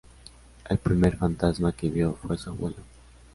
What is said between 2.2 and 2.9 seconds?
fue su abuelo.